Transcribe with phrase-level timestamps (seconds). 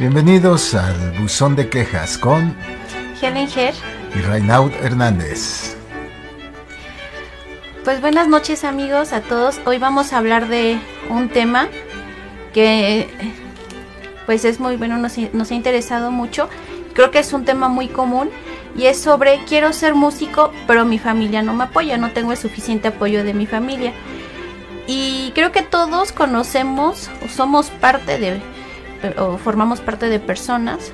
[0.00, 2.56] Bienvenidos al Buzón de Quejas con
[3.20, 3.74] Helen Ger
[4.14, 5.76] y Reinaud Hernández.
[7.84, 9.60] Pues buenas noches amigos a todos.
[9.66, 10.78] Hoy vamos a hablar de
[11.10, 11.68] un tema
[12.54, 13.10] que
[14.24, 16.48] pues es muy bueno, nos, nos ha interesado mucho.
[16.94, 18.30] Creo que es un tema muy común
[18.74, 22.38] y es sobre quiero ser músico, pero mi familia no me apoya, no tengo el
[22.38, 23.92] suficiente apoyo de mi familia.
[24.86, 28.40] Y creo que todos conocemos o somos parte de
[29.18, 30.92] o formamos parte de personas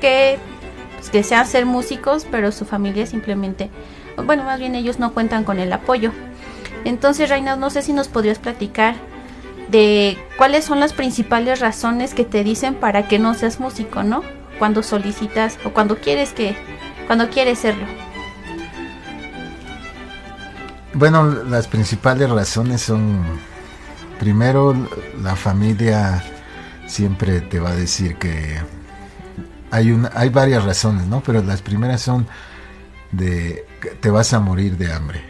[0.00, 0.38] que
[0.96, 3.70] pues, desean ser músicos, pero su familia simplemente,
[4.24, 6.12] bueno, más bien ellos no cuentan con el apoyo.
[6.84, 8.94] Entonces, Reina, no sé si nos podrías platicar
[9.68, 14.22] de cuáles son las principales razones que te dicen para que no seas músico, ¿no?
[14.58, 16.56] Cuando solicitas o cuando quieres que,
[17.06, 17.86] cuando quieres serlo.
[20.92, 23.24] Bueno, las principales razones son,
[24.20, 24.76] primero,
[25.20, 26.22] la familia
[26.86, 28.58] siempre te va a decir que
[29.70, 31.22] hay una, hay varias razones, ¿no?
[31.22, 32.26] Pero las primeras son
[33.12, 33.66] de
[34.00, 35.22] te vas a morir de hambre.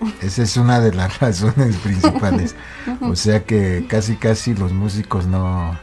[0.22, 2.54] Esa es una de las razones principales.
[3.02, 5.78] O sea que casi casi los músicos no,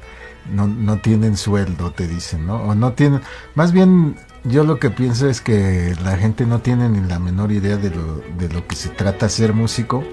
[0.52, 2.56] no, no tienen sueldo, te dicen, ¿no?
[2.64, 3.22] O no tienen,
[3.54, 7.52] más bien yo lo que pienso es que la gente no tiene ni la menor
[7.52, 10.04] idea de lo, de lo que se trata ser músico.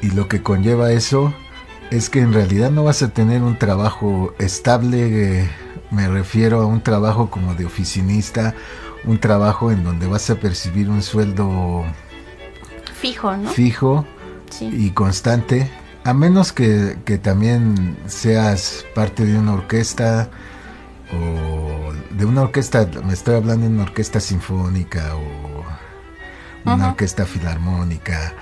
[0.00, 1.32] Y lo que conlleva eso
[1.92, 5.46] es que en realidad no vas a tener un trabajo estable,
[5.90, 8.54] me refiero a un trabajo como de oficinista,
[9.04, 11.84] un trabajo en donde vas a percibir un sueldo
[12.94, 13.50] fijo, ¿no?
[13.50, 14.06] Fijo
[14.60, 15.70] y constante,
[16.04, 20.30] a menos que, que, también seas parte de una orquesta
[21.12, 28.32] o de una orquesta, me estoy hablando de una orquesta sinfónica o una orquesta filarmónica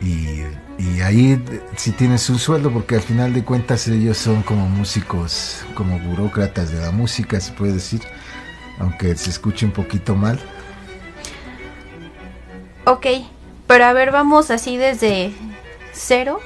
[0.00, 0.44] y
[0.78, 1.42] y ahí
[1.76, 6.70] si tienes un sueldo porque al final de cuentas ellos son como músicos, como burócratas
[6.70, 8.02] de la música, se puede decir,
[8.78, 10.38] aunque se escuche un poquito mal.
[12.84, 13.06] Ok,
[13.66, 15.32] pero a ver, vamos así desde
[15.92, 16.40] cero.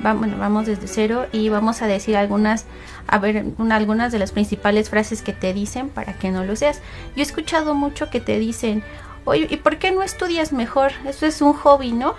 [0.00, 2.64] bueno, vamos desde cero y vamos a decir algunas,
[3.06, 6.80] a ver, algunas de las principales frases que te dicen para que no lo seas.
[7.14, 8.82] Yo he escuchado mucho que te dicen,
[9.26, 10.92] oye, ¿y por qué no estudias mejor?
[11.04, 12.14] Eso es un hobby, ¿no?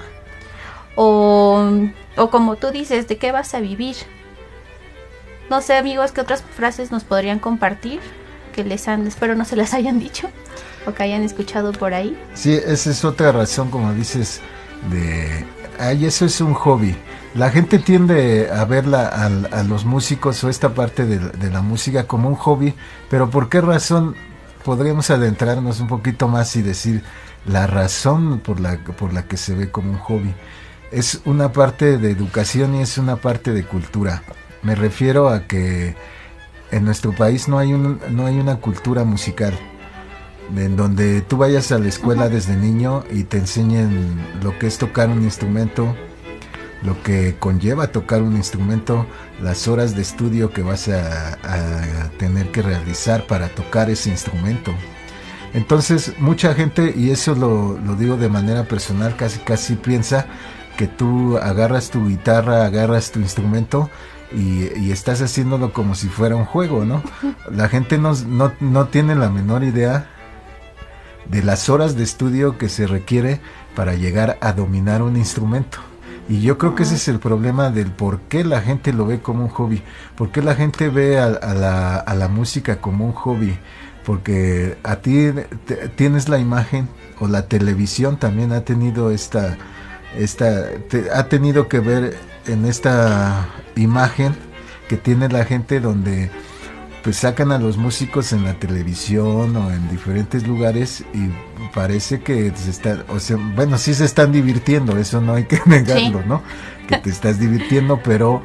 [0.95, 1.69] O,
[2.15, 3.95] o como tú dices, ¿de qué vas a vivir?
[5.49, 7.99] No sé, amigos, ¿qué otras frases nos podrían compartir?
[8.53, 10.29] Que les han, espero no se las hayan dicho
[10.85, 12.17] o que hayan escuchado por ahí.
[12.33, 14.41] Sí, esa es otra razón, como dices,
[14.89, 15.45] de,
[15.79, 16.95] ay, eso es un hobby.
[17.33, 21.61] La gente tiende a ver a, a, los músicos o esta parte de, de, la
[21.61, 22.73] música como un hobby,
[23.09, 24.15] pero ¿por qué razón
[24.63, 27.03] podríamos adentrarnos un poquito más y decir
[27.45, 30.33] la razón por la, por la que se ve como un hobby?
[30.91, 34.23] Es una parte de educación y es una parte de cultura.
[34.61, 35.95] Me refiero a que
[36.71, 39.53] en nuestro país no hay, un, no hay una cultura musical
[40.55, 44.77] en donde tú vayas a la escuela desde niño y te enseñen lo que es
[44.77, 45.95] tocar un instrumento,
[46.83, 49.05] lo que conlleva tocar un instrumento,
[49.41, 51.37] las horas de estudio que vas a,
[52.17, 54.71] tener que realizar para tocar ese instrumento.
[55.53, 60.27] Entonces mucha gente, y eso lo, lo digo de manera personal, casi casi piensa
[60.75, 63.89] que tú agarras tu guitarra, agarras tu instrumento
[64.31, 67.03] y, estás haciéndolo como si fuera un juego, ¿no?
[67.51, 70.09] La gente no, no, tiene la menor idea
[71.29, 73.41] de las horas de estudio que se requiere
[73.75, 75.79] para llegar a dominar un instrumento.
[76.27, 79.21] Y yo creo que ese es el problema del por qué la gente lo ve
[79.21, 79.83] como un hobby,
[80.15, 83.57] por qué la gente ve a, la, a la, música como un hobby,
[84.05, 85.29] porque a ti
[85.95, 86.87] tienes la imagen
[87.19, 89.57] o la televisión también ha tenido esta
[90.17, 90.69] esta,
[91.13, 92.17] ha tenido que ver
[92.47, 94.35] en esta imagen
[94.87, 96.29] que tiene la gente donde
[97.03, 101.29] pues sacan a los músicos en la televisión o en diferentes lugares y
[101.73, 105.59] parece que se está, o sea, bueno, sí se están divirtiendo, eso no hay que
[105.67, 106.41] negarlo, ¿no?
[106.87, 108.41] Que te estás divirtiendo, pero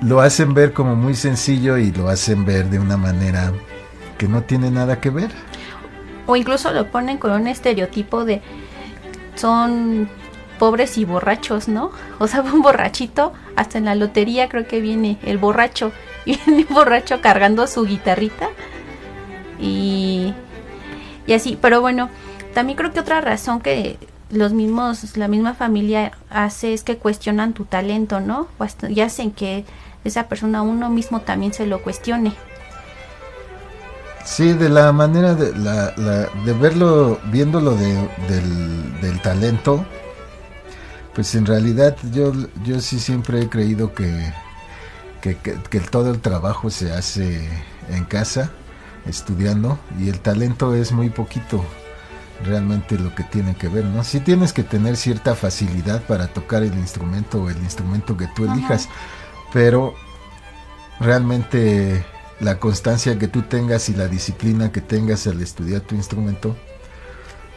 [0.00, 3.52] lo hacen ver como muy sencillo y lo hacen ver de una manera
[4.16, 5.30] que no tiene nada que ver.
[6.26, 8.42] O incluso lo ponen con un estereotipo de
[9.36, 10.08] son
[10.58, 11.90] pobres y borrachos, ¿no?
[12.18, 15.92] O sea, un borrachito, hasta en la lotería creo que viene el borracho,
[16.26, 18.48] viene un borracho cargando su guitarrita
[19.60, 20.34] y,
[21.26, 22.10] y así, pero bueno,
[22.54, 23.98] también creo que otra razón que
[24.30, 28.48] los mismos, la misma familia hace es que cuestionan tu talento, ¿no?
[28.88, 29.64] Y hacen que
[30.04, 32.34] esa persona uno mismo también se lo cuestione.
[34.24, 35.92] Sí, de la manera de, la,
[36.44, 37.94] de verlo, viéndolo de,
[39.00, 39.86] del talento,
[41.18, 42.32] pues en realidad yo,
[42.62, 44.32] yo sí siempre he creído que,
[45.20, 47.48] que, que, todo el trabajo se hace
[47.90, 48.52] en casa,
[49.04, 51.64] estudiando, y el talento es muy poquito
[52.44, 54.04] realmente lo que tiene que ver, ¿no?
[54.04, 58.44] Sí tienes que tener cierta facilidad para tocar el instrumento o el instrumento que tú
[58.44, 58.88] elijas,
[59.52, 59.94] pero
[61.00, 62.06] realmente
[62.38, 66.54] la constancia que tú tengas y la disciplina que tengas al estudiar tu instrumento,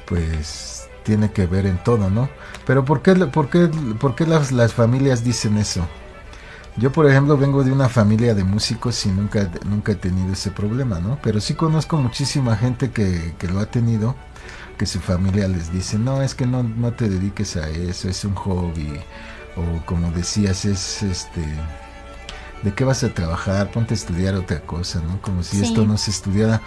[0.07, 2.29] pues tiene que ver en todo, ¿no?
[2.65, 3.69] Pero ¿por qué, por qué,
[3.99, 5.87] por qué las, las familias dicen eso?
[6.77, 10.51] Yo, por ejemplo, vengo de una familia de músicos y nunca, nunca he tenido ese
[10.51, 11.19] problema, ¿no?
[11.21, 14.15] Pero sí conozco muchísima gente que, que lo ha tenido,
[14.77, 18.23] que su familia les dice, no, es que no, no te dediques a eso, es
[18.23, 18.99] un hobby,
[19.57, 21.43] o como decías, es este...
[22.63, 23.71] ¿De qué vas a trabajar?
[23.71, 25.19] Ponte a estudiar otra cosa, ¿no?
[25.21, 26.61] Como si esto no se estudiara.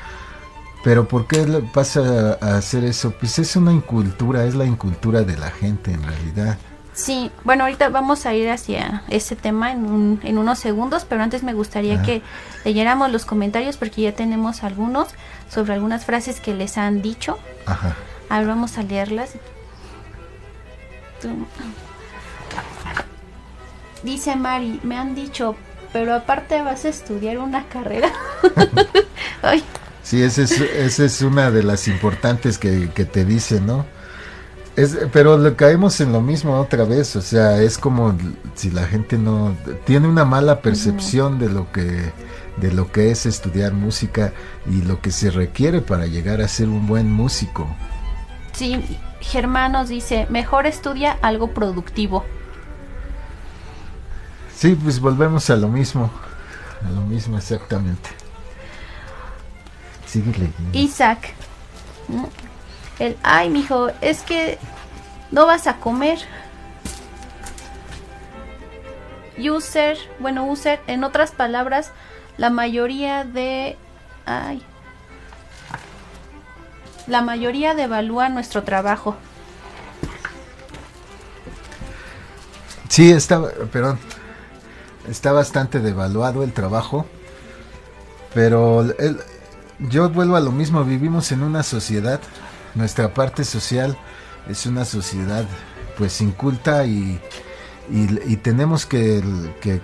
[0.85, 3.13] Pero ¿por qué pasa a hacer eso?
[3.13, 6.59] Pues es una incultura, es la incultura de la gente en realidad.
[6.93, 11.43] Sí, bueno, ahorita vamos a ir hacia ese tema en, en unos segundos, pero antes
[11.43, 12.23] me gustaría que
[12.65, 15.09] leyéramos los comentarios porque ya tenemos algunos
[15.51, 17.39] sobre algunas frases que les han dicho.
[17.65, 17.97] Ajá.
[18.29, 19.31] A ver, vamos a leerlas.
[24.03, 25.57] Dice Mari, me han dicho,
[25.95, 28.13] pero aparte vas a estudiar una carrera.
[29.43, 29.65] Ay.
[30.05, 33.87] Sí, esa es, esa es una de las importantes que, que te dicen, ¿no?
[34.77, 38.15] Es, pero le caemos en lo mismo otra vez, o sea, es como
[38.55, 39.57] si la gente no
[39.87, 42.13] tiene una mala percepción de lo que
[42.59, 44.33] de lo que es estudiar música
[44.67, 47.67] y lo que se requiere para llegar a ser un buen músico.
[48.53, 52.25] Sí, Germán nos dice, mejor estudia algo productivo.
[54.55, 56.11] Sí, pues volvemos a lo mismo,
[56.87, 58.11] a lo mismo exactamente.
[60.15, 60.79] Sigue leyendo.
[60.79, 61.35] Isaac,
[63.01, 64.61] el, ay, mijo, es que
[65.33, 66.21] no vas a comer.
[69.37, 71.91] User, bueno, user, en otras palabras,
[72.37, 73.77] la mayoría de,
[74.25, 74.63] ay,
[77.09, 79.17] la mayoría devalúa nuestro trabajo.
[82.89, 83.99] Sí, está, perdón,
[85.11, 87.05] está bastante devaluado el trabajo,
[88.33, 88.85] pero
[89.89, 92.21] yo vuelvo a lo mismo, vivimos en una sociedad
[92.75, 93.97] nuestra parte social
[94.49, 95.47] es una sociedad
[95.97, 97.21] pues inculta y,
[97.89, 99.23] y, tenemos que,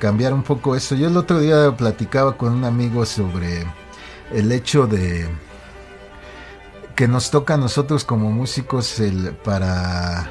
[0.01, 0.97] cambiar un poco eso.
[0.97, 3.65] Yo el otro día platicaba con un amigo sobre
[4.33, 5.29] el hecho de
[6.97, 10.31] que nos toca a nosotros como músicos el, para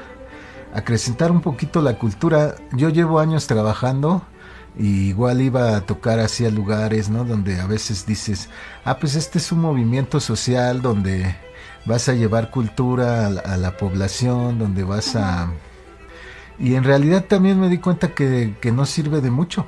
[0.74, 2.56] acrecentar un poquito la cultura.
[2.74, 4.24] Yo llevo años trabajando
[4.78, 7.26] y igual iba a tocar hacia lugares, ¿no?
[7.26, 8.50] Donde a veces dices,
[8.86, 11.36] ah, pues este es un movimiento social donde
[11.86, 15.52] vas a llevar cultura a la, población, donde vas a...
[16.60, 19.66] Y en realidad también me di cuenta que, no sirve de mucho,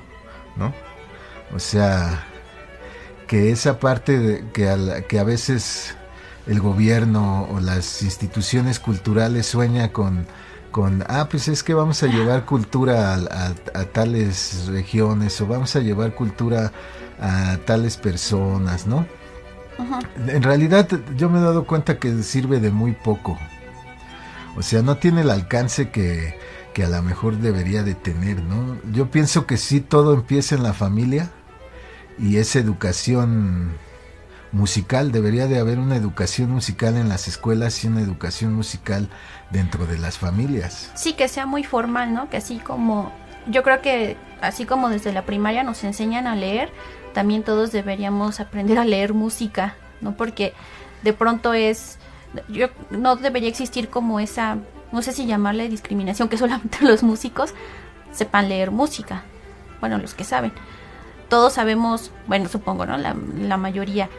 [0.56, 0.74] ¿no?
[1.56, 2.26] O sea,
[3.28, 5.96] que esa parte de, que, a que a veces
[6.48, 10.28] el gobierno o las instituciones culturales sueña con,
[10.72, 15.80] con, ah, pues es que vamos a llevar cultura a, tales regiones o vamos a
[15.80, 16.72] llevar cultura
[17.20, 19.06] a tales personas, ¿no?
[20.28, 23.38] En realidad yo me he dado cuenta que sirve de muy poco.
[24.56, 26.36] O sea, no tiene el alcance que,
[26.74, 28.78] que a lo mejor debería de tener, ¿no?
[28.92, 31.32] Yo pienso que sí todo empieza en la familia
[32.20, 33.72] y esa educación
[34.52, 39.10] musical, debería de haber una educación musical en las escuelas y una educación musical
[39.50, 40.92] dentro de las familias.
[40.96, 42.30] Sí, que sea muy formal, ¿no?
[42.30, 43.12] Que así como,
[43.48, 46.72] yo creo que así como desde la primaria nos enseñan a leer,
[47.14, 50.16] también todos deberíamos aprender a leer música, ¿no?
[50.16, 50.54] Porque
[51.04, 51.98] de pronto es,
[52.50, 54.58] yo no debería existir como esa,
[54.92, 57.54] no sé si llamarle discriminación, que solamente los músicos
[58.12, 59.24] sepan leer música,
[59.80, 60.52] bueno, los que saben.
[61.30, 62.98] Todos sabemos, bueno, supongo, ¿no?
[62.98, 64.10] La, la mayoría,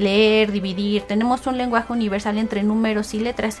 [0.00, 3.58] leer, dividir, tenemos un lenguaje universal entre números y letras,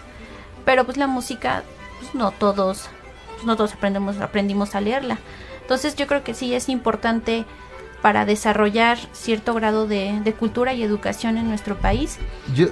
[0.64, 1.62] pero pues la música,
[2.00, 2.88] pues no todos,
[3.34, 5.18] pues no todos aprendemos, aprendimos a leerla.
[5.60, 7.44] Entonces yo creo que sí es importante
[8.02, 12.18] para desarrollar cierto grado de, cultura y educación en nuestro país,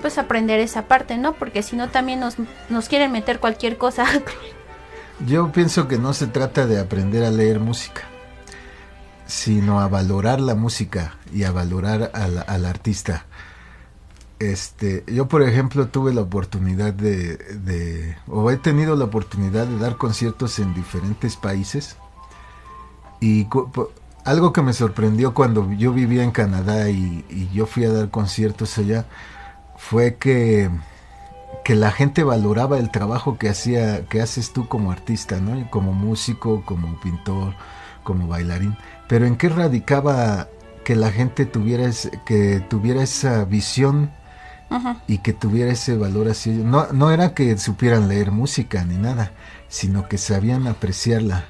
[0.00, 1.34] pues aprender esa parte, ¿no?
[1.34, 2.37] Porque si no también nos,
[2.68, 4.06] nos quieren meter cualquier cosa.
[5.26, 8.02] Yo pienso que no se trata de aprender a leer música,
[9.26, 13.26] sino a valorar la música y a valorar al, al artista.
[14.38, 19.97] Este, yo por ejemplo tuve la oportunidad de, o he tenido la oportunidad de dar
[19.97, 21.97] conciertos en diferentes países
[23.21, 23.49] y
[24.25, 28.78] algo que me sorprendió cuando yo vivía en Canadá y, yo fui a dar conciertos
[28.78, 29.07] allá
[29.76, 30.71] fue que,
[31.64, 35.68] que la gente valoraba el trabajo que hacía, que haces tú como artista, ¿no?
[35.71, 37.54] Como músico, como pintor,
[38.04, 38.76] como bailarín.
[39.09, 40.49] Pero ¿en qué radicaba
[40.85, 41.90] que la gente tuviera,
[42.25, 44.11] que tuviera esa visión
[45.06, 46.50] y que tuviera ese valor así?
[46.50, 49.32] No, no era que supieran leer música ni nada,
[49.68, 51.46] sino que sabían apreciarla.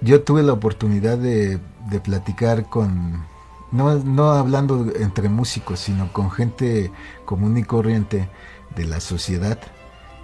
[0.00, 3.24] Yo tuve la oportunidad de, de platicar con,
[3.72, 6.90] no, no hablando entre músicos, sino con gente
[7.24, 8.28] común y corriente
[8.76, 9.58] de la sociedad.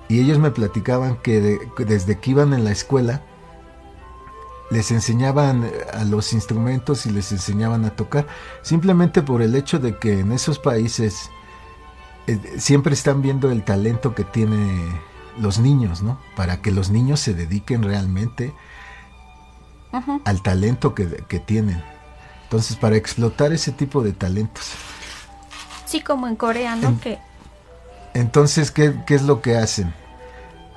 [0.09, 3.23] Y ellos me platicaban que desde que iban en la escuela,
[4.71, 8.27] les enseñaban a los instrumentos y les enseñaban a tocar,
[8.63, 11.31] simplemente por el hecho de que en esos países
[12.27, 15.01] eh, siempre están viendo el talento que tienen
[15.39, 16.21] los niños, ¿no?
[16.37, 18.55] Para que los niños se dediquen realmente
[20.25, 21.83] al talento que, que, tienen.
[22.45, 24.73] Entonces, para explotar ese tipo de talentos.
[25.87, 26.97] Sí, como en Corea, ¿no?
[28.15, 29.93] Entonces, ¿qué, ¿qué es lo que hacen?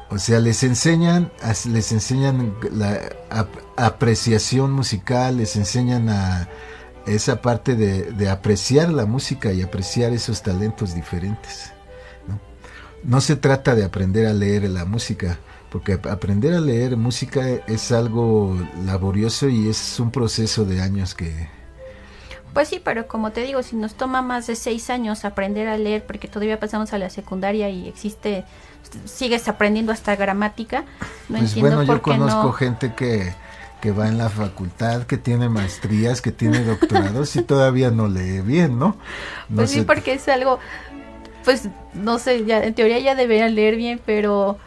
[0.10, 1.32] O sea, les enseñan,
[1.70, 3.00] les enseñan la
[3.76, 6.48] apreciación musical, les enseñan a
[7.06, 11.72] esa parte de, apreciar la música y apreciar esos talentos diferentes.
[13.04, 13.22] ¿no?
[13.22, 15.38] se trata de aprender a leer la música,
[15.70, 21.50] porque aprender a leer música es algo laborioso y es un proceso de años que...
[22.54, 25.76] Pues sí, pero como te digo, si nos toma más de seis años aprender a
[25.76, 28.46] leer, porque todavía pasamos a la secundaria y existe
[29.06, 30.86] sigues aprendiendo hasta gramática.
[31.30, 33.34] No pues bueno, yo conozco gente que,
[33.84, 38.40] que va en la facultad, que tiene maestrías, que tiene doctorados y todavía no lee
[38.40, 38.96] bien, ¿no?
[39.54, 40.58] pues sí, porque es algo,
[41.44, 44.58] pues no sé, ya en teoría ya deberían leer bien, pero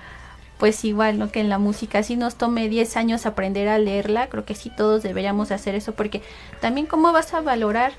[0.59, 1.33] pues igual, ¿no?
[1.33, 4.71] Que en la música, si nos tome 10 años aprender a leerla, creo que sí
[4.77, 6.21] todos deberíamos hacer eso, porque
[6.61, 7.95] también cómo vas a valorar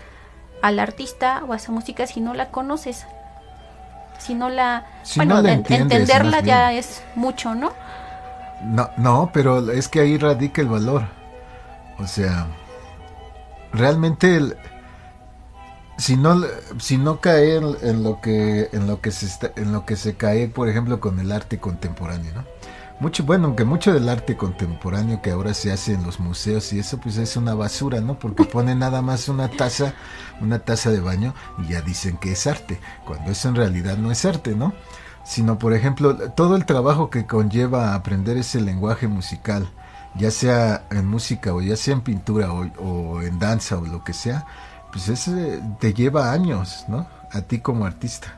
[0.62, 3.08] al artista o a esa música si no la conoces
[4.20, 4.86] si no la...
[5.16, 7.74] bueno, entenderla ya es mucho, ¿no?
[8.64, 11.04] No, no, pero es que ahí radica el valor.
[12.00, 12.48] O sea,
[13.72, 14.58] realmente el,
[15.98, 16.42] si no
[16.80, 20.16] si no cae en, lo que en lo que se está, en lo que se
[20.16, 22.44] cae, por ejemplo, con el arte contemporáneo, ¿no?
[23.00, 26.80] mucho, bueno, aunque mucho del arte contemporáneo que ahora se hace en los museos y
[26.80, 28.18] eso, pues es una basura, ¿no?
[28.18, 29.94] Porque ponen nada más una taza,
[30.42, 34.12] una taza de baño y ya dicen que es arte, cuando eso en realidad no
[34.12, 34.74] es arte, ¿no?
[35.28, 39.68] Sino, por ejemplo, todo el trabajo que conlleva aprender ese lenguaje musical,
[40.16, 44.14] ya sea en música o ya sea en pintura o, en danza o lo que
[44.14, 44.46] sea,
[44.90, 47.06] pues ese te lleva años, ¿no?
[47.34, 48.36] A ti como artista.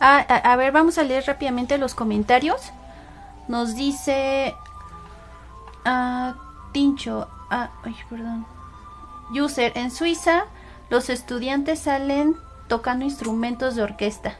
[0.00, 2.60] Ah, a ver, vamos a leer rápidamente los comentarios.
[3.48, 4.54] Nos dice
[5.86, 6.32] uh,
[6.72, 8.44] Tincho, ah, ay, perdón.
[9.30, 10.44] User, en Suiza
[10.90, 12.36] los estudiantes salen
[12.68, 14.34] tocando instrumentos de orquesta.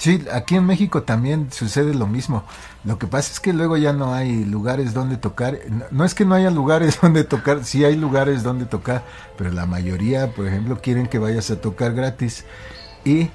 [0.00, 2.42] Sí, aquí en México también sucede lo mismo.
[2.84, 5.58] Lo que pasa es que luego ya no hay lugares donde tocar.
[5.90, 9.04] No es que no haya lugares donde tocar, sí hay lugares donde tocar,
[9.36, 12.46] pero la mayoría, por ejemplo, quieren que vayas a tocar gratis.
[13.04, 13.28] Y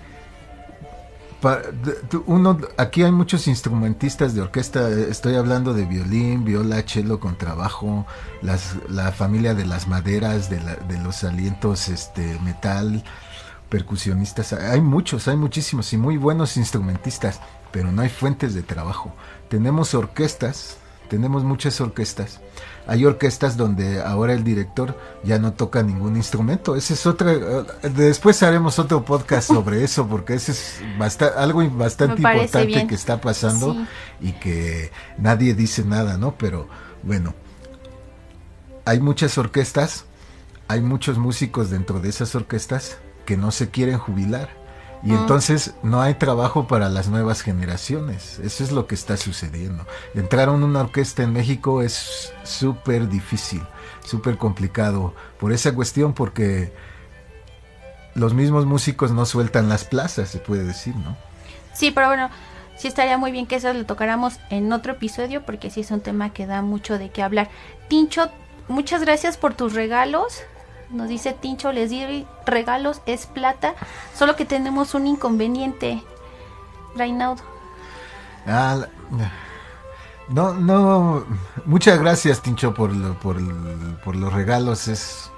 [2.26, 8.08] uno, aquí hay muchos instrumentistas de orquesta, estoy hablando de violín, viola, cello con trabajo,
[8.42, 13.04] las, la familia de las maderas, de, de los alientos este, metal,
[13.70, 17.40] percusionistas, hay muchos, hay muchísimos y muy buenos instrumentistas,
[17.72, 19.14] pero no hay fuentes de trabajo.
[19.50, 20.78] Tenemos orquestas,
[21.10, 22.40] tenemos muchas orquestas
[22.88, 26.76] hay orquestas donde ahora el director ya no toca ningún instrumento.
[26.76, 27.34] Ese es otra.
[27.34, 30.82] Eh, después haremos otro podcast sobre eso, porque ese es
[31.36, 33.76] algo bastante importante que está pasando
[34.22, 36.36] y que nadie dice nada, ¿no?
[36.38, 36.68] Pero
[37.02, 37.34] bueno,
[38.86, 40.06] hay muchas orquestas,
[40.68, 44.50] hay muchos músicos dentro de esas orquestas que no se quieren jubilar
[45.06, 45.18] y mm.
[45.18, 48.40] entonces no hay trabajo para las nuevas generaciones.
[48.40, 49.86] Eso es lo que está sucediendo.
[50.16, 53.62] Entrar en una orquesta en México es súper difícil,
[54.04, 55.14] súper complicado.
[55.40, 56.74] Por esa cuestión, porque
[58.16, 61.16] los mismos músicos no sueltan las plazas, se puede decir, ¿no?
[61.74, 62.32] Sí, pero bueno,
[62.76, 66.02] sí estaría muy bien que eso lo tocáramos en otro episodio, porque sí es un
[66.02, 67.50] tema que da mucho de qué hablar.
[67.90, 68.32] Tincho,
[68.68, 70.42] muchas gracias por tus regalos.
[70.90, 73.74] Nos dice Tincho, les di regalos, es plata,
[74.14, 76.04] solo que tenemos un inconveniente,
[76.96, 77.42] Reinaldo.
[78.48, 78.86] Ah,
[80.30, 81.26] no, no,
[81.66, 83.38] muchas gracias Tincho por, por,
[84.04, 85.32] por los regalos, es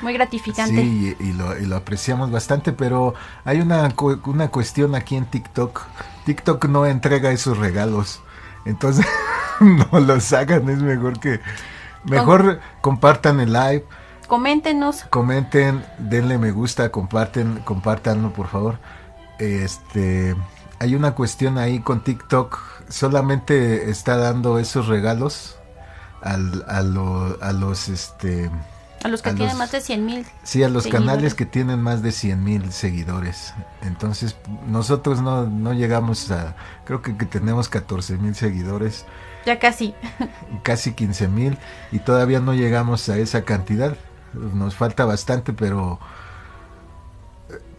[0.00, 0.82] muy gratificante.
[0.82, 3.94] Sí, y, lo, y, lo, apreciamos bastante, pero hay una,
[4.26, 5.82] una cuestión aquí en TikTok.
[6.26, 8.20] TikTok no entrega esos regalos.
[8.64, 9.06] Entonces,
[9.60, 11.40] no los hagan, es mejor que...
[12.04, 13.86] Mejor compartan el live
[14.26, 15.04] Coméntenos.
[15.10, 18.78] Comenten, denle me gusta, comparten, compártanlo por favor.
[19.38, 20.34] Este,
[20.78, 25.56] hay una cuestión ahí con TikTok, solamente está dando esos regalos
[26.22, 28.50] al, a, a los este
[29.04, 30.26] a los que tienen más de 100 mil.
[30.44, 33.52] Sí, a los canales que tienen más de 100 mil seguidores.
[33.82, 34.34] Entonces,
[34.66, 39.04] nosotros no, no llegamos a, creo que, que tenemos 14 mil seguidores.
[39.44, 39.94] Ya casi.
[40.62, 41.58] Casi 15 mil
[41.92, 43.94] y todavía no llegamos a esa cantidad.
[44.34, 45.98] Nos falta bastante, pero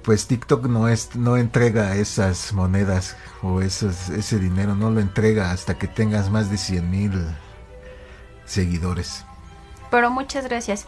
[0.04, 5.52] pues TikTok no es no entrega esas monedas o esos, ese dinero, no lo entrega
[5.52, 7.26] hasta que tengas más de 100 mil
[8.46, 9.26] seguidores.
[9.90, 10.86] Pero muchas gracias.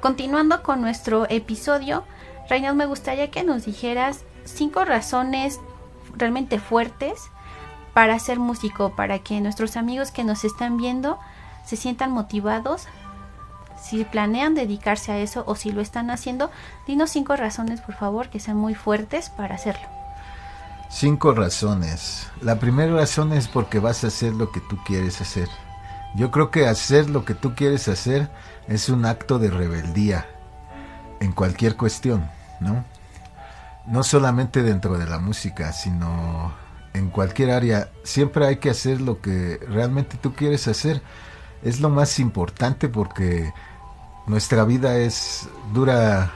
[0.00, 2.04] Continuando con nuestro episodio,
[2.48, 5.60] Reinald, me gustaría que nos dijeras cinco razones
[6.16, 7.20] realmente fuertes
[7.92, 11.18] para ser músico, para que nuestros amigos que nos están viendo
[11.64, 12.86] se sientan motivados.
[13.80, 16.50] Si planean dedicarse a eso o si lo están haciendo,
[16.86, 19.88] dinos cinco razones, por favor, que sean muy fuertes para hacerlo.
[20.90, 22.26] Cinco razones.
[22.42, 25.48] La primera razón es porque vas a hacer lo que tú quieres hacer.
[26.16, 28.28] Yo creo que hacer lo que tú quieres hacer
[28.66, 30.26] es un acto de rebeldía
[31.20, 32.84] en cualquier cuestión, ¿no?
[33.86, 36.52] No solamente dentro de la música, sino
[36.92, 37.88] en cualquier área.
[38.02, 41.02] Siempre hay que hacer lo que realmente tú quieres hacer.
[41.62, 43.52] Es lo más importante porque
[44.30, 46.32] nuestra vida es dura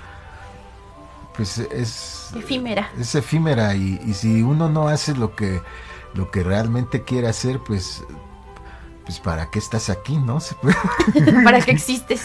[1.37, 5.63] pues es efímera es efímera y, y, si uno no hace lo que
[6.15, 8.05] lo que realmente quiere hacer pues
[9.05, 10.39] pues para qué estás aquí, ¿no?
[11.45, 12.23] para qué existes.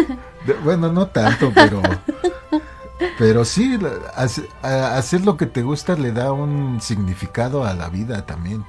[0.64, 1.80] bueno, no tanto, pero
[3.18, 3.78] pero sí
[4.62, 8.64] hacer lo que te gusta le da un significado a la vida también.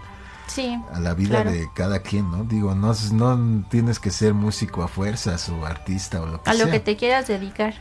[0.50, 0.78] Sí.
[0.94, 2.44] A la vida de cada quien, ¿no?
[2.44, 6.62] Digo, no no tienes que ser músico a fuerzas o artista o lo que sea.
[6.62, 7.76] A lo que te quieras dedicar.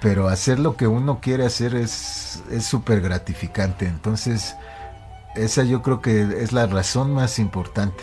[0.00, 3.86] Pero hacer lo que uno quiere hacer es es súper gratificante.
[3.86, 4.56] Entonces,
[5.34, 8.02] esa yo creo que es la razón más importante.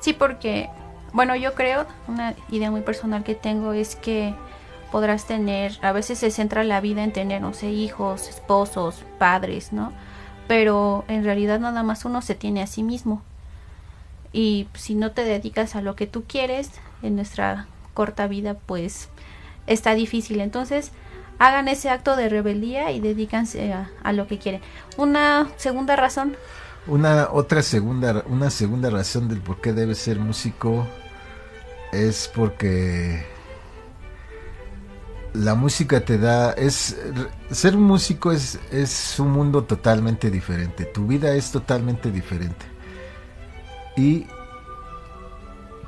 [0.00, 0.70] Sí, porque,
[1.12, 4.34] bueno, yo creo, una idea muy personal que tengo es que
[4.90, 9.72] podrás tener, a veces se centra la vida en tener, no sé, hijos, esposos, padres,
[9.72, 9.92] ¿no?
[10.50, 13.22] Pero en realidad nada más uno se tiene a sí mismo.
[14.32, 19.10] Y si no te dedicas a lo que tú quieres en nuestra corta vida, pues
[19.68, 20.40] está difícil.
[20.40, 20.90] Entonces,
[21.38, 24.60] hagan ese acto de rebeldía y dedícanse a, lo que quieren.
[24.96, 26.36] Una segunda razón
[26.88, 30.84] una otra segunda, una segunda razón del por qué debes ser músico
[31.92, 33.24] es porque
[35.34, 36.96] la música te da es
[37.50, 42.66] ser músico es es un mundo totalmente diferente tu vida es totalmente diferente.
[43.96, 44.26] Y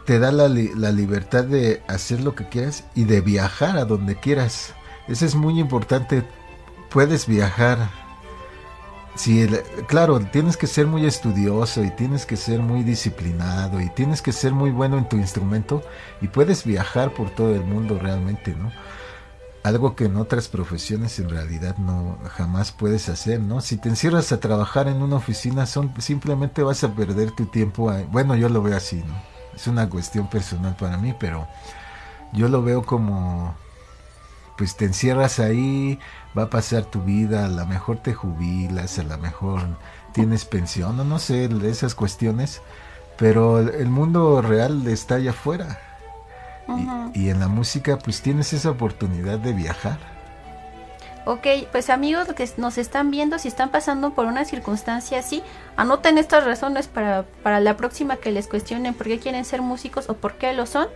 [0.04, 4.16] te da la, la libertad de hacer lo que quieras y de viajar a donde
[4.16, 4.74] quieras.
[5.08, 6.24] Eso es muy importante
[6.92, 7.90] puedes viajar.
[9.14, 9.46] Sí,
[9.88, 14.32] claro, tienes que ser muy estudioso y tienes que ser muy disciplinado y tienes que
[14.32, 15.82] ser muy bueno en tu instrumento
[16.22, 18.72] y puedes viajar por todo el mundo realmente, ¿no?
[19.62, 23.60] Algo que en otras profesiones en realidad no jamás puedes hacer, ¿no?
[23.60, 27.92] Si te encierras a trabajar en una oficina, son, simplemente vas a perder tu tiempo.
[28.10, 29.14] bueno, yo lo veo así, ¿no?
[29.54, 31.46] Es una cuestión personal para mí, pero
[32.32, 33.54] yo lo veo como
[34.56, 35.98] pues te encierras ahí,
[36.36, 39.62] va a pasar tu vida, a lo mejor te jubilas, a lo mejor
[40.12, 42.60] tienes pensión, o no sé, esas cuestiones,
[43.18, 45.80] pero el mundo real está allá afuera.
[47.14, 49.98] Y, en la música pues tienes esa oportunidad de viajar.
[51.24, 55.42] Ok, pues amigos que nos están viendo, si están pasando por una circunstancia así,
[55.76, 60.08] anoten estas razones para, para la próxima que les cuestionen por qué quieren ser músicos
[60.08, 60.88] o por qué lo son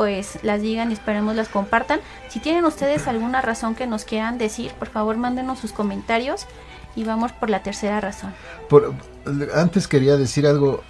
[0.00, 2.00] pues las digan y esperemos las compartan.
[2.30, 6.46] Si tienen ustedes alguna razón que nos quieran decir, por favor mándenos sus comentarios
[6.96, 8.32] y vamos por la tercera razón.
[8.70, 8.94] Por,
[9.54, 10.82] antes quería decir algo.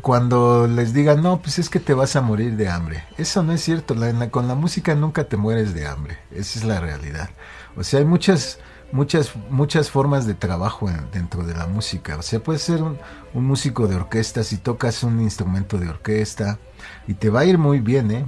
[0.00, 3.04] Cuando les digan, no, pues es que te vas a morir de hambre.
[3.18, 3.94] Eso no es cierto.
[4.30, 6.18] Con la música nunca te mueres de hambre.
[6.30, 7.30] Esa es la realidad.
[7.76, 8.58] O sea, hay muchas
[8.92, 12.16] muchas muchas formas de trabajo dentro de la música.
[12.16, 12.98] O sea, puedes ser un,
[13.34, 16.58] músico de orquesta si tocas un instrumento de orquesta,
[17.06, 18.24] y te va a ir muy bien, ¿eh?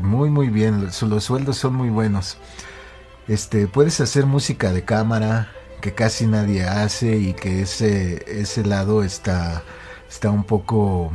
[0.00, 2.38] muy muy bien, los, sueldos son muy buenos.
[3.28, 5.48] Este, puedes hacer música de cámara
[5.80, 9.62] que casi nadie hace y que ese ese lado está
[10.14, 11.10] está un poco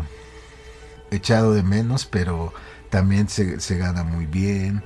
[1.10, 2.54] echado de menos, pero
[2.90, 4.84] también se, se gana muy bien.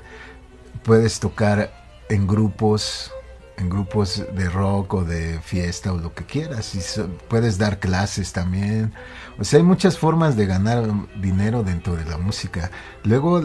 [0.84, 1.74] Puedes tocar
[2.10, 3.12] en grupos,
[3.58, 7.00] en grupos de rock o de fiesta o lo que quieras.
[7.28, 8.94] Puedes dar clases también.
[9.40, 10.86] O sea, hay muchas formas de ganar
[11.20, 12.70] dinero dentro de la música.
[13.04, 13.42] Luego,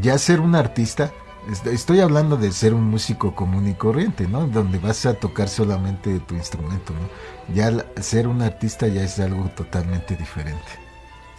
[0.00, 1.12] ya ser un artista,
[1.48, 4.46] estoy hablando de ser un músico común y corriente, ¿no?
[4.46, 7.54] Donde vas a tocar solamente tu instrumento, ¿no?
[7.54, 10.68] Ya ser un artista ya es algo totalmente diferente.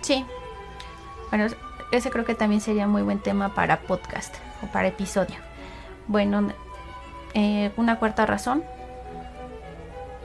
[0.02, 0.26] Sí.
[1.30, 1.48] Bueno,
[1.92, 5.36] ese creo que también sería muy buen tema para podcast o para episodio.
[6.08, 6.52] Bueno,
[7.36, 8.64] eh, una cuarta razón.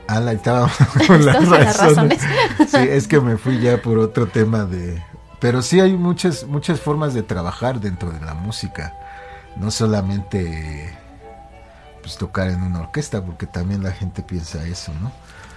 [0.07, 0.69] Ah, la estaba
[1.09, 2.21] las razones.
[2.67, 5.03] sí, es que me fui ya por otro tema de...
[5.39, 8.93] Pero sí hay muchas, muchas formas de trabajar dentro de la música.
[9.55, 10.93] No solamente
[12.01, 15.11] pues, tocar en una orquesta, porque también la gente piensa eso, ¿no?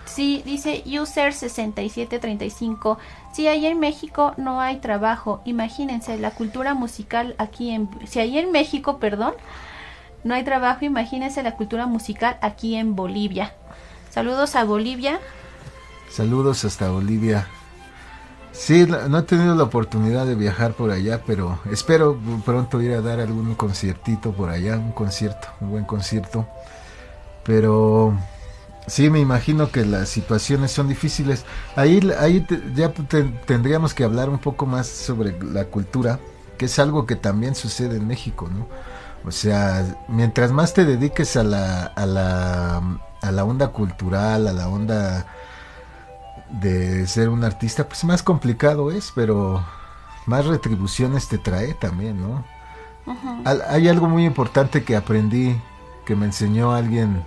[0.07, 2.99] Sí, dice User 6735.
[3.33, 7.89] Si ahí en México no hay trabajo, imagínense la cultura musical aquí en.
[8.07, 9.35] Si ahí en México, perdón,
[10.25, 13.55] no hay trabajo, imagínense la cultura musical aquí en Bolivia.
[14.11, 15.21] Saludos a Bolivia.
[16.11, 17.47] Saludos hasta Bolivia.
[18.59, 23.01] Sí, no he tenido la oportunidad de viajar por allá, pero espero pronto ir a
[23.01, 26.45] dar algún conciertito por allá, un concierto, un buen concierto.
[27.45, 28.19] Pero
[28.89, 31.45] sí, me imagino que las situaciones son difíciles.
[31.77, 32.45] Ahí, ahí
[32.75, 32.93] ya
[33.47, 36.19] tendríamos que hablar un poco más sobre la cultura,
[36.59, 38.67] que es algo que también sucede en México, ¿no?
[39.25, 42.83] O sea, mientras más te dediques a la, a la,
[43.23, 45.27] a la onda cultural, a la onda
[46.51, 49.65] de ser un artista, pues más complicado es, pero
[50.27, 52.45] más retribuciones te trae también, ¿no?
[53.45, 55.59] Hay algo muy importante que aprendí,
[56.05, 57.25] que me enseñó alguien,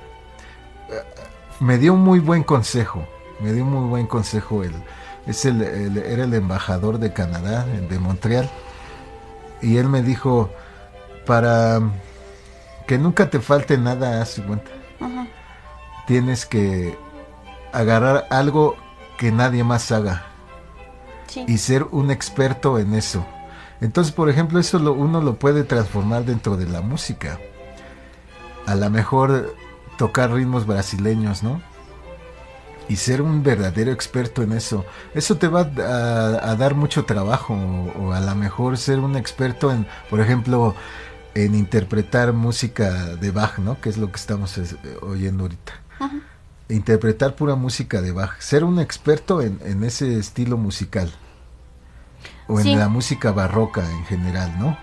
[1.60, 3.04] me dio un muy buen consejo,
[3.40, 4.76] me dio un muy buen consejo, él,
[5.26, 8.50] es el, era el embajador de Canadá, de Montreal,
[9.62, 10.52] y él me dijo,
[11.26, 11.80] para
[12.86, 14.70] que nunca te falte nada, haz cuenta,
[16.06, 16.96] tienes que
[17.72, 18.76] agarrar algo
[19.22, 20.26] que nadie más haga.
[21.46, 23.24] Y ser un experto en eso.
[23.80, 27.38] Entonces, por ejemplo, eso lo, uno lo puede transformar dentro de la música.
[28.66, 29.56] A lo mejor
[30.00, 31.62] tocar ritmos brasileños, ¿no?
[32.90, 34.86] Y ser un verdadero experto en eso.
[35.14, 37.54] Eso te va a, dar mucho trabajo.
[38.00, 40.74] O, a lo mejor ser un experto en, por ejemplo,
[41.36, 43.80] en interpretar música de Bach, ¿no?
[43.80, 44.66] Que es lo que estamos eh,
[45.04, 45.81] oyendo ahorita
[46.72, 51.12] interpretar pura música de Bach, ser un experto en, en ese estilo musical
[52.48, 54.78] o en la música barroca en general, ¿no?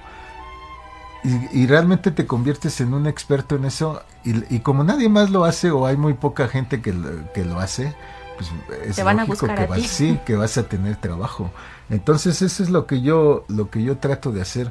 [1.53, 5.71] Y, realmente te conviertes en un experto en eso y, como nadie más lo hace
[5.71, 6.95] o hay muy poca gente que,
[7.35, 7.95] que lo hace,
[8.37, 8.51] pues
[8.87, 11.51] es te van a buscar que vas, sí, que vas a tener trabajo.
[11.91, 14.71] Entonces eso es lo que yo lo que yo trato de hacer,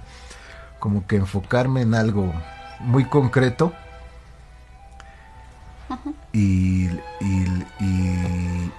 [0.79, 2.33] como que enfocarme en algo
[2.79, 3.73] muy concreto
[6.33, 6.89] y,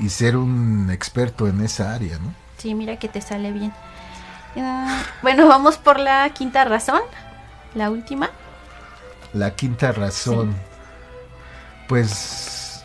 [0.01, 2.33] y, ser un experto en esa área, ¿no?
[2.57, 3.73] Sí, mira que te sale bien.
[5.23, 7.03] Bueno, vamos por la quinta razón,
[7.75, 8.31] la última.
[9.33, 10.57] La quinta razón,
[11.89, 12.83] pues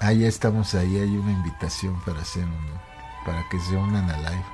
[0.00, 2.46] ahí estamos, ahí hay una invitación para hacer
[3.24, 4.44] para que se unan a live.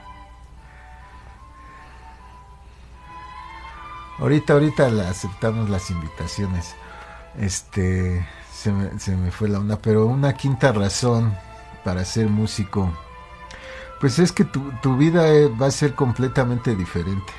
[4.18, 6.74] Ahorita, ahorita aceptamos las invitaciones.
[7.38, 8.26] Este,
[8.58, 11.32] se me, se me fue la onda, pero una quinta razón
[11.84, 12.90] para ser músico,
[14.00, 17.32] pues es que tu, tu vida eh, va a ser completamente diferente.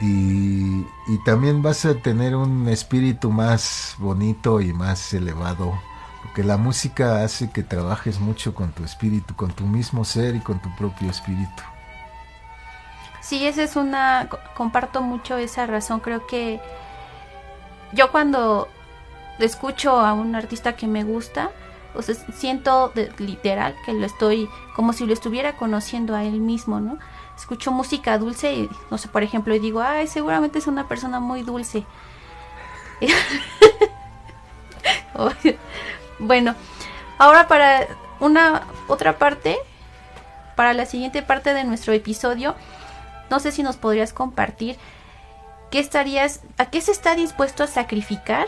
[0.00, 5.78] Y, y, también vas a tener un espíritu más bonito y más elevado,
[6.22, 10.40] porque la música hace que trabajes mucho con tu espíritu, con tu mismo ser y
[10.40, 11.62] con tu propio espíritu.
[13.20, 16.60] Sí, esa es una, comparto mucho esa razón, creo que
[17.92, 18.68] yo cuando
[19.38, 21.50] escucho a un artista que me gusta,
[21.94, 26.80] o sea, siento literal que lo estoy como si lo estuviera conociendo a él mismo,
[26.80, 26.98] ¿no?
[27.36, 31.20] Escucho música dulce y, no sé, por ejemplo, y digo, ay, seguramente es una persona
[31.20, 31.84] muy dulce.
[36.18, 36.54] bueno,
[37.18, 37.86] ahora para
[38.20, 39.58] una otra parte,
[40.56, 42.54] para la siguiente parte de nuestro episodio,
[43.30, 44.76] no sé si nos podrías compartir
[45.74, 48.46] ¿qué estarías, a qué se está dispuesto a sacrificar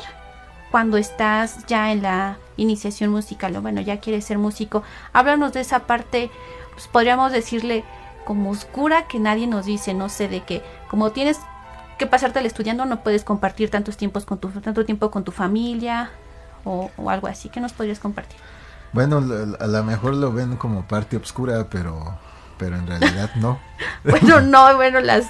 [0.70, 4.82] cuando estás ya en la iniciación musical o bueno, ya quieres ser músico?
[5.12, 6.30] Háblanos de esa parte,
[6.72, 7.84] pues podríamos decirle
[8.24, 11.38] como oscura que nadie nos dice, no sé, de que como tienes
[11.98, 15.32] que pasarte al estudiando no puedes compartir tantos tiempos con tu, tanto tiempo con tu
[15.32, 16.10] familia
[16.64, 17.48] o, algo así.
[17.48, 18.38] ¿Qué nos podrías compartir?
[18.92, 22.18] Bueno, a lo mejor lo ven como parte oscura, pero,
[22.58, 23.58] pero en realidad no.
[24.04, 25.26] bueno, no, bueno, las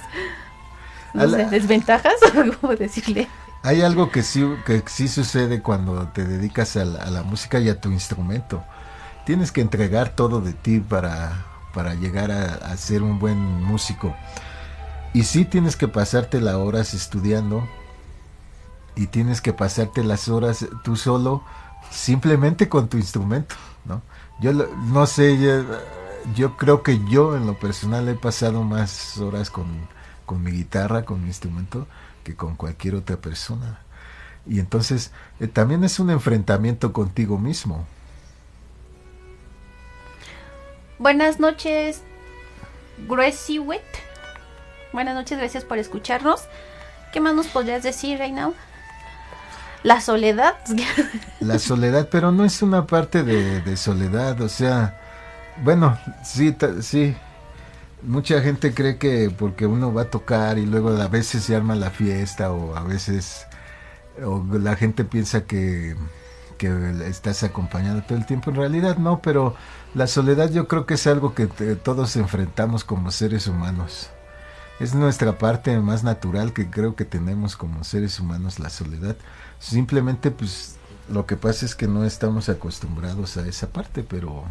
[1.13, 2.15] desventajas,
[2.61, 3.27] ¿cómo decirle?
[3.67, 7.81] Hay algo que sí, que sí sucede cuando te dedicas a la, música y a
[7.81, 8.63] tu instrumento.
[9.25, 14.15] Tienes que entregar todo de ti para, para llegar a, ser un buen músico.
[15.13, 17.67] Y sí tienes que pasarte las horas estudiando
[18.95, 21.43] y tienes que pasarte las horas tú solo
[21.91, 24.01] simplemente con tu instrumento, ¿no?
[24.39, 25.37] Yo no sé,
[26.35, 29.65] yo creo que yo en lo personal he pasado más horas con,
[30.25, 31.85] con mi guitarra, con mi instrumento,
[32.27, 33.79] que con cualquier otra persona.
[34.45, 37.85] Y entonces eh, también es un enfrentamiento contigo mismo.
[40.99, 42.01] Buenas noches,
[43.07, 43.81] Wet.
[44.91, 46.41] Buenas noches, gracias por escucharnos.
[47.13, 48.51] ¿Qué más nos podrías decir, Reina?
[49.83, 50.55] La soledad.
[51.39, 54.99] La soledad, pero no es una parte de, de soledad, o sea,
[55.63, 57.15] bueno, sí, sí.
[58.03, 61.75] Mucha gente cree que porque uno va a tocar y luego a veces se arma
[61.75, 63.47] la fiesta o a veces
[64.23, 65.95] o la gente piensa que,
[66.57, 68.49] que estás acompañado todo el tiempo.
[68.51, 69.55] En realidad no, pero
[69.93, 74.09] la soledad yo creo que es algo que todos enfrentamos como seres humanos.
[74.79, 79.15] Es nuestra parte más natural que creo que tenemos como seres humanos, la soledad.
[79.59, 80.75] Simplemente pues
[81.09, 84.43] lo que pasa es que no estamos acostumbrados a esa parte, pero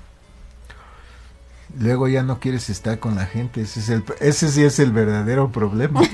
[1.79, 3.63] luego ya no quieres estar con la gente.
[3.63, 6.01] Ese, es el, ese sí es el verdadero problema.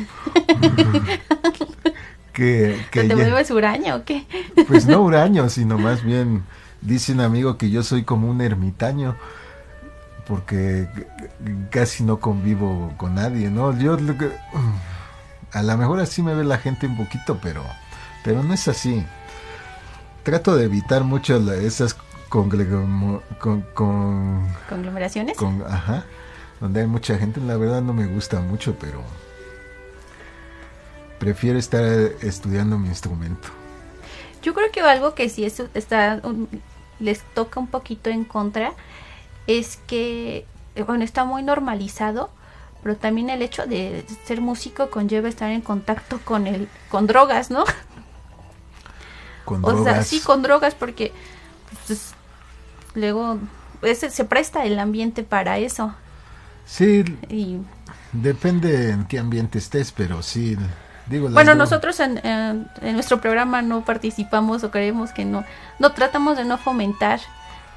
[2.32, 4.26] que, que ¿Te vuelves huraño o qué?
[4.66, 6.44] pues no huraño, sino más bien
[6.80, 9.16] dice un amigo que yo soy como un ermitaño
[10.26, 10.88] porque
[11.70, 13.76] casi no convivo con nadie, ¿no?
[13.78, 13.98] Yo
[15.52, 17.62] a lo mejor así me ve la gente un poquito, pero
[18.24, 19.04] pero no es así.
[20.22, 21.96] Trato de evitar mucho esas
[22.33, 22.49] con,
[24.71, 25.37] conglomeraciones.
[25.68, 26.07] ajá,
[26.61, 29.03] donde hay mucha gente, la verdad no me gusta mucho, pero
[31.18, 31.85] prefiero estar
[32.23, 33.49] estudiando mi instrumento.
[34.42, 36.23] Yo creo que algo que sí es, está,
[36.99, 38.73] les toca un poquito en contra
[39.47, 40.47] es que,
[40.87, 42.31] bueno, está muy normalizado,
[42.83, 47.51] pero también el hecho de ser músico conlleva estar en contacto con el, con drogas,
[47.51, 47.64] ¿no?
[49.45, 51.12] Con o sea, sí, con drogas, porque
[51.87, 52.14] pues,
[52.94, 53.38] luego
[53.83, 55.94] ese, se presta el ambiente para eso.
[56.66, 57.05] Sí,
[58.12, 60.57] depende en qué ambiente estés, pero sí.
[61.07, 65.44] Digo, bueno, nosotros en, en, nuestro programa no participamos o creemos que no,
[65.81, 67.20] no tratamos de no fomentar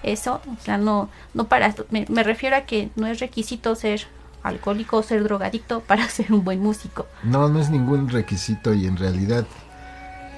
[0.04, 4.08] eso, o sea, no, no para, me, me refiero a que no es requisito ser
[4.44, 7.08] alcohólico o ser drogadicto para ser un buen músico.
[7.24, 9.46] No, no es ningún requisito y en realidad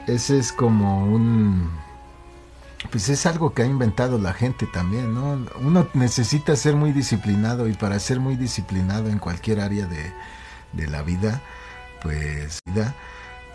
[0.07, 1.69] ese es como un
[2.91, 5.45] pues es algo que ha inventado la gente también, ¿no?
[5.59, 10.13] Uno necesita ser muy disciplinado y para ser muy disciplinado en cualquier área de,
[10.73, 11.41] de la vida,
[12.01, 12.59] pues,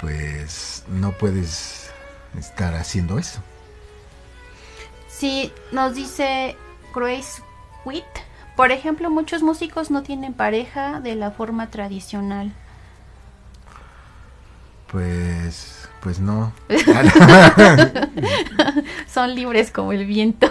[0.00, 1.90] pues no puedes
[2.38, 3.40] estar haciendo eso.
[5.08, 6.56] Sí, nos dice
[6.94, 7.42] Grace
[7.85, 8.04] Witt,
[8.56, 12.52] por ejemplo, muchos músicos no tienen pareja de la forma tradicional.
[14.90, 16.52] Pues pues no.
[19.06, 20.50] Son libres como el viento.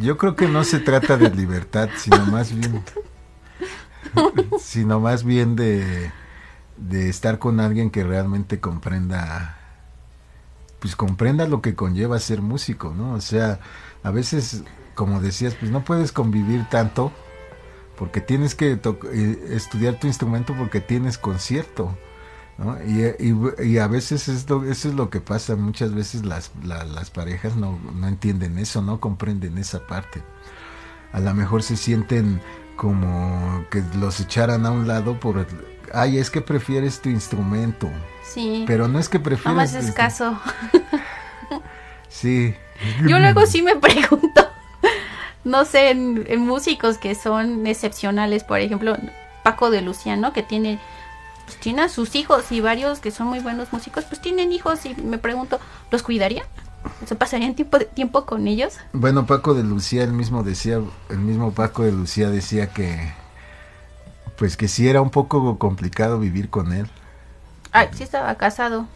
[0.00, 2.82] Yo creo que no se trata de libertad, sino más bien
[4.60, 6.12] sino más bien de,
[6.76, 9.58] de estar con alguien que realmente comprenda
[10.78, 13.14] pues comprenda lo que conlleva ser músico, ¿no?
[13.14, 13.60] O sea,
[14.02, 14.62] a veces
[14.94, 17.10] como decías, pues no puedes convivir tanto
[17.96, 21.96] porque tienes que eh, estudiar tu instrumento porque tienes concierto
[22.86, 27.78] y, a veces esto, eso es lo que pasa, muchas veces las, las parejas no,
[27.94, 30.22] no entienden eso, no comprenden esa parte.
[31.12, 32.40] A lo mejor se sienten
[32.76, 35.46] como que los echaran a un lado por,
[35.92, 37.90] ay, es que prefieres tu instrumento.
[38.22, 38.64] Sí.
[38.66, 39.72] Pero no es que prefieras...
[39.72, 40.38] No más escaso.
[42.08, 42.54] sí.
[43.06, 44.48] Yo luego sí me pregunto,
[45.44, 48.96] no sé, en, en músicos que son excepcionales, por ejemplo,
[49.42, 50.80] Paco de Luciano, que tiene
[51.44, 54.84] pues tiene a sus hijos y varios que son muy buenos músicos, pues tienen hijos
[54.86, 56.44] y me pregunto, ¿los cuidaría?
[57.06, 58.74] ¿Se pasarían tiempo, tiempo con ellos?
[58.92, 63.12] Bueno, Paco de Lucía, el mismo decía, el mismo Paco de Lucía decía que,
[64.36, 66.88] pues que sí era un poco complicado vivir con él.
[67.72, 68.86] Ah, sí estaba casado.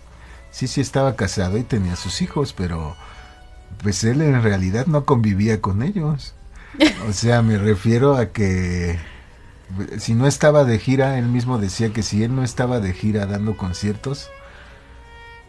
[0.50, 2.96] Sí, sí estaba casado y tenía sus hijos, pero
[3.82, 6.34] pues él en realidad no convivía con ellos.
[7.08, 8.98] O sea, me refiero a que
[9.98, 13.26] si no estaba de gira, él mismo decía que si él no estaba de gira
[13.26, 14.30] dando conciertos,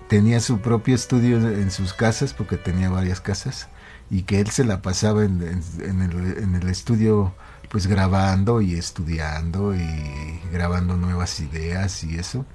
[0.08, 3.70] tenía su propio estudio en sus casas, porque tenía varias casas,
[4.10, 7.34] y que él se la pasaba en, el, estudio
[7.70, 12.46] pues grabando y estudiando y grabando nuevas ideas y eso,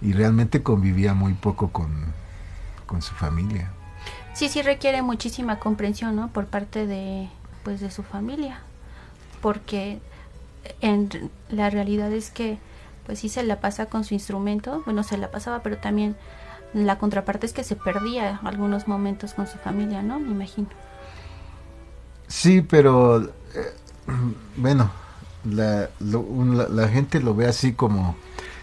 [0.00, 1.90] y realmente convivía muy poco con,
[2.86, 3.70] con su familia.
[4.32, 6.28] Sí, sí requiere muchísima comprensión, ¿no?
[6.28, 7.28] Por parte de,
[7.62, 8.60] pues, de su familia,
[9.42, 10.00] porque
[10.80, 11.08] en
[11.50, 12.58] la realidad es que
[13.06, 16.16] pues sí se la pasa con su instrumento, bueno, se la pasaba, pero también
[16.72, 20.18] la contraparte es que se perdía algunos momentos con su familia, ¿no?
[20.18, 20.68] Me imagino.
[22.28, 23.28] Sí, pero eh,
[24.56, 24.90] bueno,
[25.44, 28.16] la, la, gente lo ve así como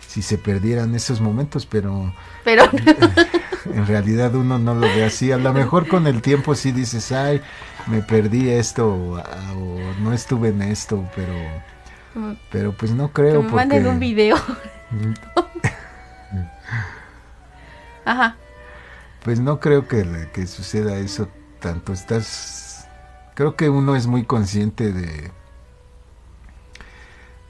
[0.07, 2.63] si se perdieran esos momentos, pero, pero
[3.73, 5.31] en realidad uno no lo ve así.
[5.31, 7.41] A lo mejor con el tiempo sí dices, ay,
[7.87, 9.21] me perdí esto o,
[10.01, 11.33] no estuve en esto, pero
[12.51, 13.41] pero pues no creo.
[13.41, 14.37] Que me manden un video.
[18.05, 18.37] Ajá.
[19.23, 21.29] Pues no creo que, que suceda eso
[21.59, 21.93] tanto.
[21.93, 22.87] Estás.
[23.35, 25.31] Creo que uno es muy consciente de.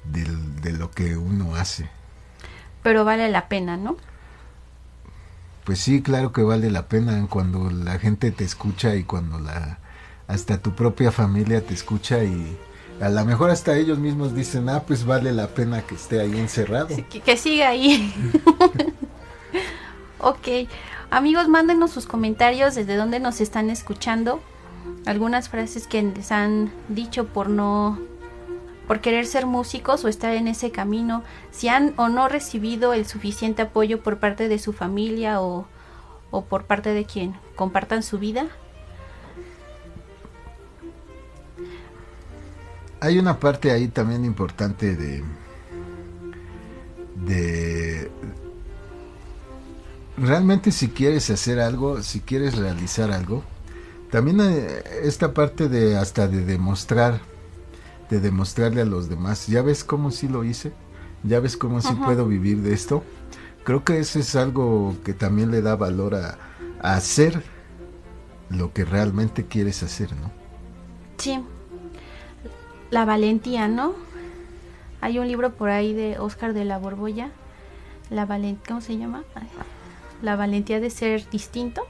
[0.05, 1.89] De, lo que uno hace.
[2.82, 3.97] Pero vale la pena, ¿no?
[5.65, 9.79] Pues sí, claro que vale la pena cuando la gente te escucha y cuando la
[10.27, 12.58] hasta tu propia familia te escucha y,
[13.02, 16.38] a lo mejor hasta ellos mismos dicen, ah, pues vale la pena que esté ahí
[16.38, 16.90] encerrado.
[17.10, 18.14] que, siga ahí.
[20.20, 20.48] ok,
[21.10, 24.42] amigos, mándenos sus comentarios desde dónde nos están escuchando.
[25.06, 28.00] Algunas frases que les han dicho por no
[28.88, 33.06] por querer ser músicos o estar en ese camino, si han o no recibido el
[33.06, 35.68] suficiente apoyo por parte de su familia o,
[36.32, 38.48] o por parte de quien compartan su vida.
[43.02, 45.24] Hay una parte ahí también importante de,
[47.26, 48.12] de
[50.18, 53.44] realmente si quieres hacer algo, si quieres realizar algo,
[54.12, 54.40] también
[55.04, 57.22] esta parte de hasta de demostrar,
[58.10, 60.74] de demostrarle a los demás, ya ves cómo sí lo hice,
[61.24, 63.04] ya ves cómo sí puedo vivir de esto.
[63.64, 66.40] Creo que eso es algo que también le da valor a,
[66.82, 67.44] a hacer
[68.50, 70.32] lo que realmente quieres hacer, ¿no?
[71.18, 71.40] Sí,
[72.89, 73.93] la valentía, ¿no?
[75.02, 77.30] Hay un libro por ahí de Oscar de la Borbolla,
[78.10, 78.28] la
[78.67, 79.23] ¿cómo se llama?
[80.21, 81.88] La valentía de ser distinto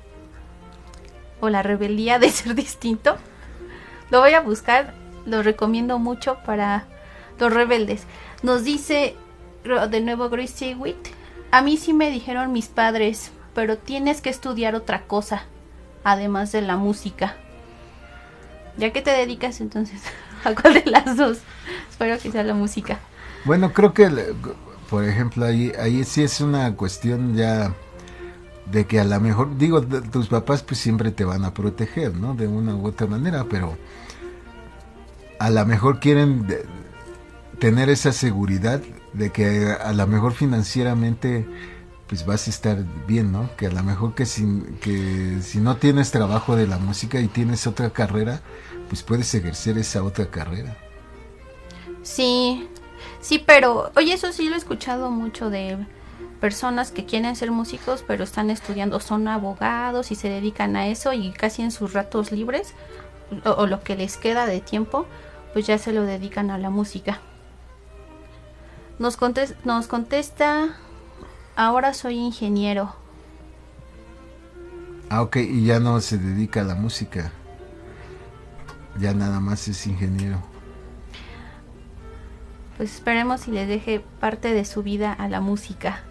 [1.40, 3.18] o la rebeldía de ser distinto.
[4.12, 4.94] Lo voy a buscar,
[5.26, 6.86] lo recomiendo mucho para
[7.40, 8.04] los rebeldes.
[8.44, 9.16] Nos dice
[9.64, 11.08] de nuevo Grace Witt,
[11.52, 15.44] a mí sí me dijeron mis padres, pero tienes que estudiar otra cosa,
[16.04, 17.36] además de la música.
[18.78, 20.02] ¿Ya que te dedicas entonces?
[20.44, 21.40] ¿A cuál de las dos?
[21.90, 23.00] Espero que sea la música.
[23.46, 24.10] Bueno, creo que,
[24.90, 27.74] por ejemplo, ahí, ahí sí es una cuestión ya
[28.72, 32.36] de que a lo mejor, digo, tus papás pues siempre te van a proteger, ¿no?
[32.36, 33.78] De una u otra manera, pero
[35.40, 36.46] a lo mejor quieren
[37.60, 38.82] tener esa seguridad
[39.14, 41.48] de que a lo mejor financieramente
[42.08, 43.56] pues vas a estar bien, ¿no?
[43.56, 44.44] Que a lo mejor que si,
[44.82, 48.42] que si no tienes trabajo de la música y tienes otra carrera,
[48.90, 50.76] pues puedes ejercer esa otra carrera.
[52.02, 52.68] Sí,
[53.22, 55.78] sí, pero, oye, eso sí lo he escuchado mucho de
[56.42, 61.14] personas que quieren ser músicos, pero están estudiando, son abogados y se dedican a eso
[61.14, 62.74] y casi en sus ratos libres
[63.46, 65.06] o, lo que les queda de tiempo,
[65.54, 67.20] pues ya se lo dedican a la música.
[68.98, 69.18] Nos,
[69.66, 70.76] nos contesta,
[71.56, 72.96] ahora soy ingeniero.
[75.10, 77.32] Ah, ok, y ya no se dedica a la música
[78.98, 80.42] ya nada más es ingeniero.
[82.78, 86.04] Pues esperemos y le deje parte de su vida a la música.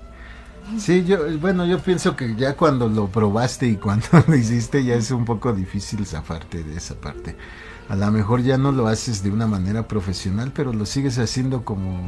[0.77, 4.97] Sí, yo, bueno, yo pienso que ya cuando lo probaste y cuando lo hiciste ya
[4.97, 7.37] es un poco difícil zafarte de esa parte.
[7.89, 11.65] A lo mejor ya no lo haces de una manera profesional, pero lo sigues haciendo
[11.65, 11.99] como,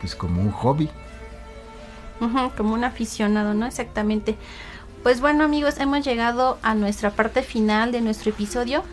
[0.00, 0.88] pues como un hobby.
[2.56, 3.66] como un aficionado, ¿no?
[3.66, 4.36] Exactamente.
[5.02, 8.84] Pues bueno amigos, hemos llegado a nuestra parte final de nuestro episodio.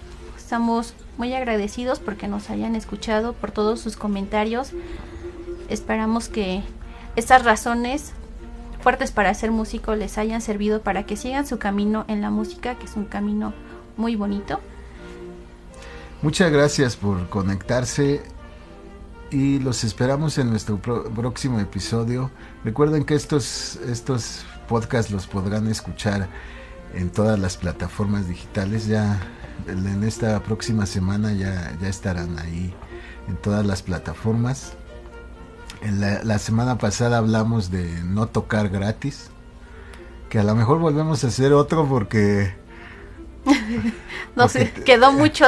[0.49, 4.71] Estamos muy agradecidos porque nos hayan escuchado, por todos sus comentarios.
[5.69, 6.63] Esperamos que
[7.15, 8.13] estas razones
[8.81, 12.79] fuertes para ser músico les hayan servido para que sigan su camino en la música,
[12.79, 13.53] que es un camino
[13.95, 14.59] muy bonito.
[16.23, 18.23] Muchas gracias por conectarse
[19.29, 22.31] y los esperamos en nuestro próximo episodio.
[22.63, 26.27] Recuerden que estos, estos podcasts los podrán escuchar
[26.93, 28.87] en todas las plataformas digitales.
[28.87, 29.19] Ya
[29.67, 32.73] en esta próxima semana ya, ya estarán ahí
[33.27, 34.73] en todas las plataformas.
[35.81, 39.31] En la, semana pasada hablamos de no tocar gratis.
[40.29, 42.53] Que a lo mejor volvemos a hacer otro porque...
[44.35, 45.45] no sé, quedó mucho.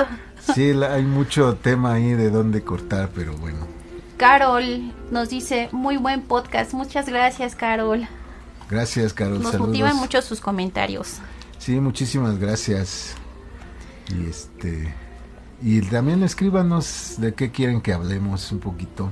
[0.56, 3.68] sí, hay mucho tema ahí de dónde cortar, pero bueno.
[4.18, 6.74] Carol nos dice, muy buen podcast.
[6.74, 8.08] Muchas gracias, Carol.
[8.72, 9.44] Gracias, Carol.
[9.44, 11.18] Nos motivan mucho sus comentarios.
[11.60, 13.14] Sí, muchísimas gracias.
[14.10, 14.94] Y este
[15.62, 19.12] y también escríbanos de qué quieren que hablemos un poquito.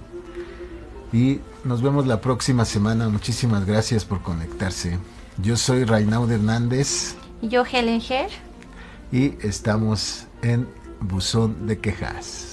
[1.14, 3.08] Y nos vemos la próxima semana.
[3.10, 4.98] Muchísimas gracias por conectarse.
[5.38, 7.16] Yo soy Reinaudo Hernández.
[7.42, 8.32] Y yo Helen Her.
[9.12, 10.68] Y estamos en
[11.02, 12.49] Buzón de Quejas.